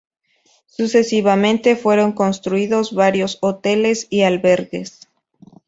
[0.65, 5.01] Sucesivamente fueron construidos varios hoteles y albergues.